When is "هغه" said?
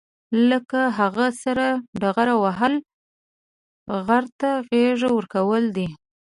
0.97-1.27